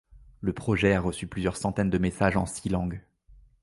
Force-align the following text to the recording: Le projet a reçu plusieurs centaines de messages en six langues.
Le 0.39 0.51
projet 0.51 0.95
a 0.95 0.99
reçu 0.99 1.27
plusieurs 1.27 1.57
centaines 1.57 1.91
de 1.91 1.97
messages 1.99 2.35
en 2.35 2.47
six 2.47 2.69
langues. 2.69 3.03